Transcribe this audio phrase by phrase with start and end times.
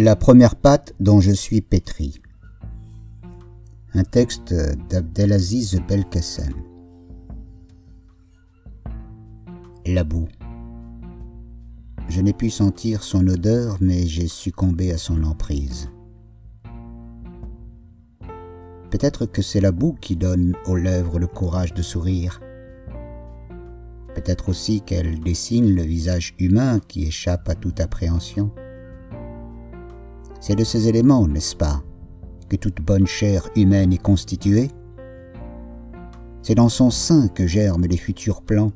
[0.00, 2.22] La première pâte dont je suis pétri.
[3.94, 4.54] Un texte
[4.88, 6.54] d'Abdelaziz Belkacem.
[9.86, 10.28] La boue.
[12.08, 15.90] Je n'ai pu sentir son odeur, mais j'ai succombé à son emprise.
[18.92, 22.40] Peut-être que c'est la boue qui donne aux lèvres le courage de sourire.
[24.14, 28.52] Peut-être aussi qu'elle dessine le visage humain qui échappe à toute appréhension.
[30.40, 31.82] C'est de ces éléments, n'est-ce pas,
[32.48, 34.68] que toute bonne chair humaine est constituée?
[36.42, 38.72] C'est dans son sein que germent les futurs plants,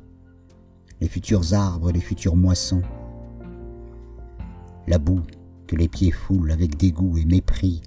[1.01, 2.81] les futurs arbres, les futures moissons.
[4.87, 5.21] La boue
[5.67, 7.81] que les pieds foulent avec dégoût et mépris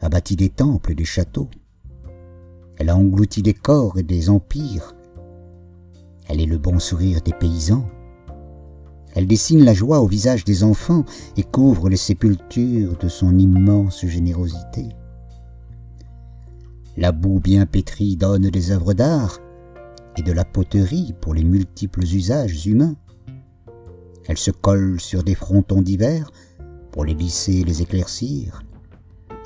[0.00, 1.48] a bâti des temples et des châteaux.
[2.76, 4.96] Elle a englouti des corps et des empires.
[6.26, 7.86] Elle est le bon sourire des paysans.
[9.14, 11.04] Elle dessine la joie au visage des enfants
[11.36, 14.88] et couvre les sépultures de son immense générosité.
[16.96, 19.38] La boue bien pétrie donne des œuvres d'art
[20.16, 22.96] et de la poterie pour les multiples usages humains.
[24.26, 26.30] Elle se colle sur des frontons divers
[26.92, 28.62] pour les lisser et les éclaircir.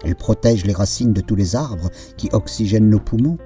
[0.04, 3.38] Elle protège les racines de tous les arbres qui oxygènent nos poumons.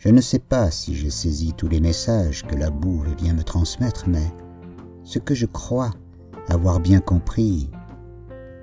[0.00, 3.44] Je ne sais pas si j'ai saisi tous les messages que la boue vient me
[3.44, 4.26] transmettre, mais
[5.04, 5.92] ce que je crois
[6.48, 7.70] avoir bien compris,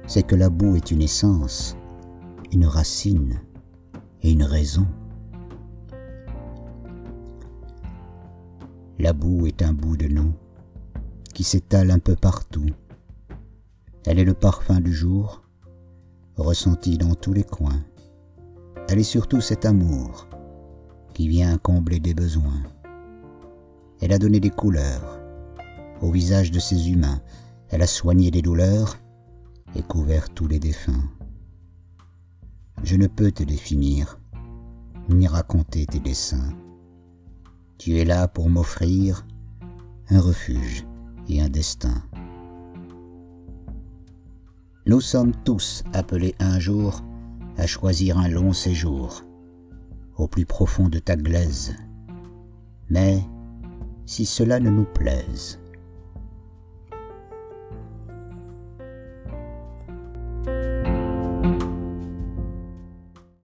[0.06, 1.78] c'est que la boue est une essence,
[2.52, 3.40] une racine
[4.24, 4.88] et une raison.
[9.00, 10.34] La boue est un bout de nous
[11.34, 12.66] qui s'étale un peu partout
[14.10, 15.42] elle est le parfum du jour,
[16.38, 17.84] ressenti dans tous les coins.
[18.88, 20.30] Elle est surtout cet amour
[21.18, 22.62] qui vient combler des besoins.
[24.02, 25.20] Elle a donné des couleurs
[26.00, 27.24] au visage de ces humains.
[27.70, 29.00] Elle a soigné des douleurs
[29.76, 31.10] et couvert tous les défunts.
[32.84, 34.20] Je ne peux te définir,
[35.10, 36.54] ni raconter tes desseins.
[37.80, 39.26] Tu es là pour m'offrir
[40.12, 40.86] un refuge
[41.28, 42.04] et un destin.
[44.86, 47.02] Nous sommes tous appelés un jour
[47.58, 49.24] à choisir un long séjour
[50.18, 51.76] au plus profond de ta glaise.
[52.90, 53.22] Mais
[54.06, 55.60] si cela ne nous plaise,